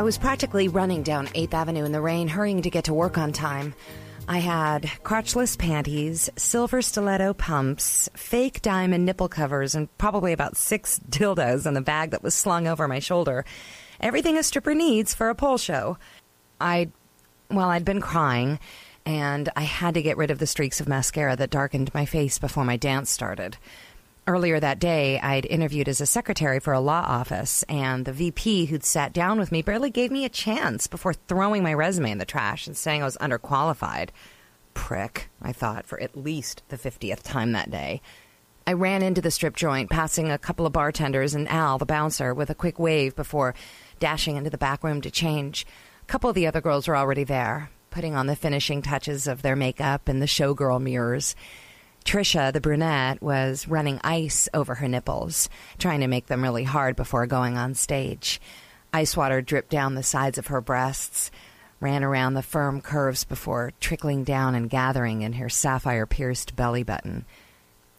[0.00, 3.18] I was practically running down 8th Avenue in the rain, hurrying to get to work
[3.18, 3.74] on time.
[4.26, 10.98] I had crotchless panties, silver stiletto pumps, fake diamond nipple covers, and probably about six
[11.10, 13.44] dildos in the bag that was slung over my shoulder.
[14.00, 15.98] Everything a stripper needs for a pole show.
[16.58, 16.92] I'd,
[17.50, 18.58] well, I'd been crying,
[19.04, 22.38] and I had to get rid of the streaks of mascara that darkened my face
[22.38, 23.58] before my dance started.
[24.30, 28.66] Earlier that day, I'd interviewed as a secretary for a law office, and the VP
[28.66, 32.18] who'd sat down with me barely gave me a chance before throwing my resume in
[32.18, 34.10] the trash and saying I was underqualified.
[34.72, 38.02] Prick, I thought, for at least the 50th time that day.
[38.68, 42.32] I ran into the strip joint, passing a couple of bartenders and Al, the bouncer,
[42.32, 43.56] with a quick wave before
[43.98, 45.66] dashing into the back room to change.
[46.02, 49.42] A couple of the other girls were already there, putting on the finishing touches of
[49.42, 51.34] their makeup and the showgirl mirrors.
[52.04, 56.96] Trisha, the brunette, was running ice over her nipples, trying to make them really hard
[56.96, 58.40] before going on stage.
[58.92, 61.30] Ice water dripped down the sides of her breasts,
[61.78, 66.82] ran around the firm curves before trickling down and gathering in her sapphire pierced belly
[66.82, 67.24] button.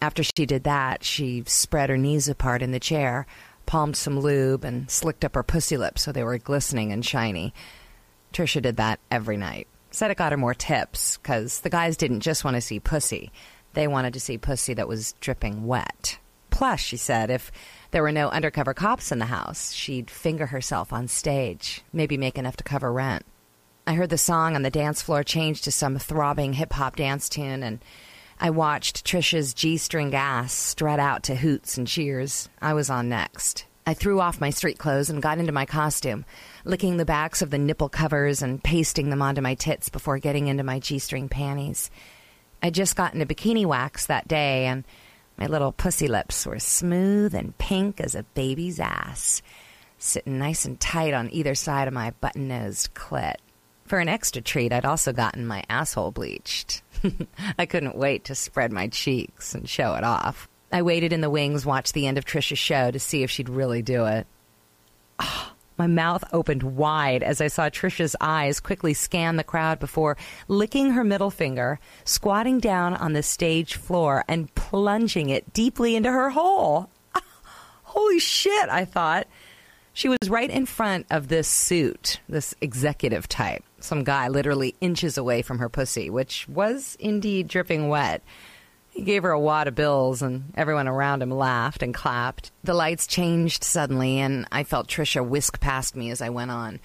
[0.00, 3.26] After she did that, she spread her knees apart in the chair,
[3.66, 7.52] palmed some lube, and slicked up her pussy lips so they were glistening and shiny.
[8.32, 9.66] Trisha did that every night.
[9.90, 13.32] Said it got her more tips, because the guys didn't just want to see pussy.
[13.78, 16.18] They wanted to see pussy that was dripping wet.
[16.50, 17.52] Plus, she said, if
[17.92, 22.36] there were no undercover cops in the house, she'd finger herself on stage, maybe make
[22.36, 23.24] enough to cover rent.
[23.86, 27.28] I heard the song on the dance floor change to some throbbing hip hop dance
[27.28, 27.78] tune, and
[28.40, 32.48] I watched Trisha's G string ass strut out to hoots and cheers.
[32.60, 33.64] I was on next.
[33.86, 36.24] I threw off my street clothes and got into my costume,
[36.64, 40.48] licking the backs of the nipple covers and pasting them onto my tits before getting
[40.48, 41.92] into my G string panties.
[42.62, 44.84] I'd just gotten a bikini wax that day, and
[45.36, 49.42] my little pussy lips were smooth and pink as a baby's ass,
[49.98, 53.36] sitting nice and tight on either side of my button nosed clit.
[53.86, 56.82] For an extra treat, I'd also gotten my asshole bleached.
[57.58, 60.48] I couldn't wait to spread my cheeks and show it off.
[60.70, 63.48] I waited in the wings, watched the end of Trisha's show to see if she'd
[63.48, 64.26] really do it.
[65.18, 70.16] Oh, my mouth opened wide as I saw Trisha's eyes quickly scan the crowd before
[70.48, 76.10] licking her middle finger, squatting down on the stage floor, and plunging it deeply into
[76.10, 76.90] her hole.
[77.84, 79.26] holy shit, I thought.
[79.92, 85.18] She was right in front of this suit, this executive type, some guy literally inches
[85.18, 88.22] away from her pussy, which was indeed dripping wet.
[88.98, 92.50] He gave her a wad of bills, and everyone around him laughed and clapped.
[92.64, 96.80] The lights changed suddenly, and I felt Trisha whisk past me as I went on.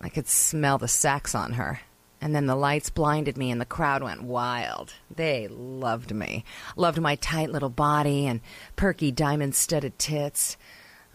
[0.00, 1.80] I could smell the sex on her.
[2.20, 4.94] And then the lights blinded me, and the crowd went wild.
[5.12, 6.44] They loved me.
[6.76, 8.42] Loved my tight little body and
[8.76, 10.56] perky diamond studded tits.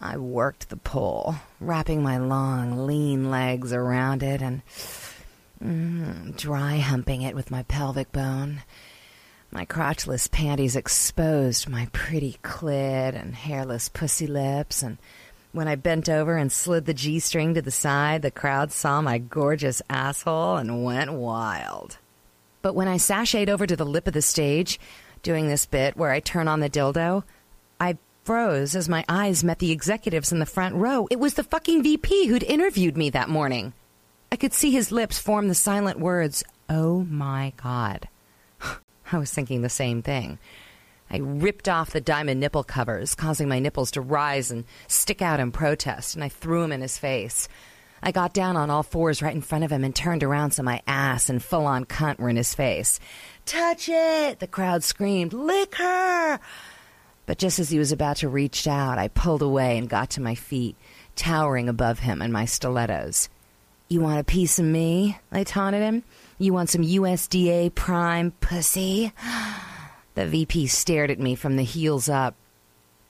[0.01, 4.63] I worked the pole, wrapping my long, lean legs around it and
[5.63, 8.63] mm, dry humping it with my pelvic bone.
[9.51, 14.97] My crotchless panties exposed my pretty clit and hairless pussy lips, and
[15.53, 19.01] when I bent over and slid the G string to the side, the crowd saw
[19.01, 21.97] my gorgeous asshole and went wild.
[22.61, 24.79] But when I sashayed over to the lip of the stage,
[25.23, 27.23] doing this bit where I turn on the dildo,
[27.79, 31.07] I froze as my eyes met the executives in the front row.
[31.09, 33.73] It was the fucking VP who'd interviewed me that morning.
[34.31, 38.09] I could see his lips form the silent words, Oh my God.
[39.11, 40.39] I was thinking the same thing.
[41.09, 45.39] I ripped off the diamond nipple covers, causing my nipples to rise and stick out
[45.39, 47.47] in protest, and I threw them in his face.
[48.01, 50.63] I got down on all fours right in front of him and turned around so
[50.63, 52.99] my ass and full on cunt were in his face.
[53.45, 54.39] Touch it!
[54.39, 56.39] The crowd screamed, Lick her!
[57.25, 60.21] But just as he was about to reach out, I pulled away and got to
[60.21, 60.75] my feet,
[61.15, 63.29] towering above him in my stilettos.
[63.87, 65.19] You want a piece of me?
[65.31, 66.03] I taunted him.
[66.39, 69.13] You want some USDA prime pussy?
[70.15, 72.35] The VP stared at me from the heels up,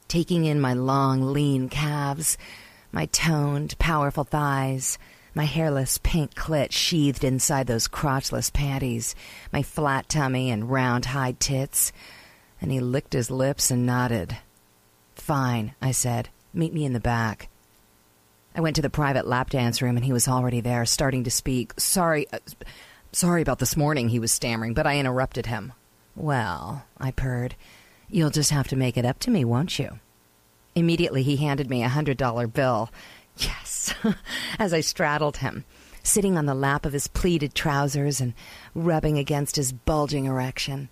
[0.08, 2.38] taking in my long, lean calves,
[2.92, 4.98] my toned, powerful thighs,
[5.34, 9.16] my hairless pink clit sheathed inside those crotchless panties,
[9.54, 11.92] my flat tummy and round hide tits.
[12.62, 14.38] And he licked his lips and nodded.
[15.16, 16.30] Fine, I said.
[16.54, 17.50] Meet me in the back.
[18.56, 21.32] I went to the private lap dance room and he was already there, starting to
[21.32, 21.74] speak.
[21.78, 22.40] Sorry, uh,
[23.12, 25.74] sorry about this morning, he was stammering, but I interrupted him.
[26.16, 27.56] Well, I purred,
[28.10, 30.00] you'll just have to make it up to me, won't you?
[30.74, 32.90] Immediately, he handed me a hundred dollar bill.
[33.38, 33.94] Yes,
[34.60, 35.66] as I straddled him,
[36.04, 38.34] sitting on the lap of his pleated trousers and
[38.74, 40.88] rubbing against his bulging erection.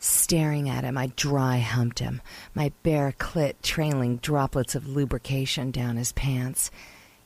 [0.00, 2.22] Staring at him, I dry humped him,
[2.54, 6.70] my bare clit trailing droplets of lubrication down his pants.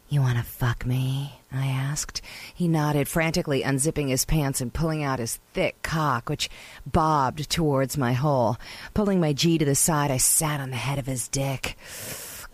[0.08, 1.40] You want to fuck me?
[1.50, 2.20] I asked.
[2.54, 6.50] He nodded, frantically unzipping his pants and pulling out his thick cock, which
[6.84, 8.58] bobbed towards my hole.
[8.92, 11.78] Pulling my G to the side, I sat on the head of his dick,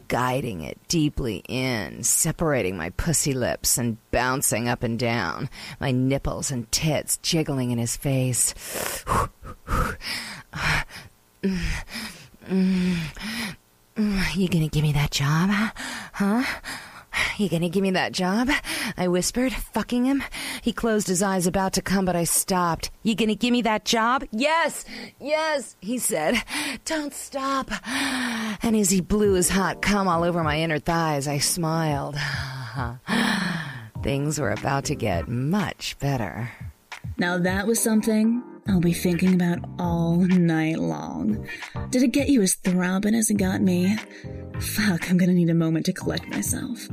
[0.08, 5.48] guiding it deeply in, separating my pussy lips and bouncing up and down,
[5.80, 8.54] my nipples and tits jiggling in his face.
[14.34, 15.50] You gonna give me that job?
[16.14, 16.44] Huh?
[17.36, 18.48] You gonna give me that job?
[18.96, 20.22] I whispered, fucking him.
[20.62, 22.90] He closed his eyes, about to come, but I stopped.
[23.02, 24.24] You gonna give me that job?
[24.30, 24.84] Yes,
[25.20, 26.42] yes, he said.
[26.84, 27.70] Don't stop.
[28.62, 32.16] And as he blew his hot cum all over my inner thighs, I smiled.
[34.02, 36.50] Things were about to get much better.
[37.16, 41.48] Now that was something I'll be thinking about all night long.
[41.90, 43.96] Did it get you as throbbing as it got me?
[44.60, 46.86] Fuck, I'm gonna need a moment to collect myself.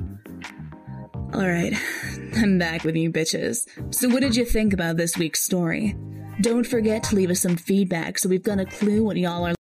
[1.36, 1.74] Alright,
[2.38, 3.68] I'm back with you bitches.
[3.94, 5.94] So, what did you think about this week's story?
[6.40, 9.54] Don't forget to leave us some feedback so we've got a clue what y'all are